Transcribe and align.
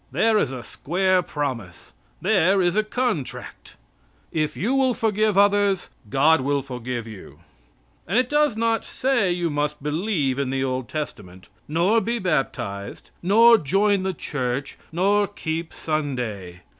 There 0.11 0.39
is 0.39 0.51
a 0.51 0.63
square 0.63 1.21
promise. 1.21 1.93
There 2.23 2.59
is 2.59 2.75
a 2.75 2.81
contract. 2.83 3.75
If 4.31 4.57
you 4.57 4.73
will 4.73 4.95
forgive 4.95 5.37
others, 5.37 5.91
God 6.09 6.41
will 6.41 6.63
forgive 6.63 7.05
you. 7.05 7.41
And 8.07 8.17
it 8.17 8.27
does 8.27 8.57
not 8.57 8.83
say 8.83 9.31
you 9.31 9.51
must 9.51 9.83
believe 9.83 10.39
in 10.39 10.49
the 10.49 10.63
Old 10.63 10.89
Testament, 10.89 11.49
nor 11.67 12.01
be 12.01 12.17
baptized, 12.17 13.11
nor 13.21 13.59
join 13.59 14.01
the 14.01 14.11
Church, 14.15 14.75
nor 14.91 15.27
keep 15.27 15.71
Sunday. 15.71 16.61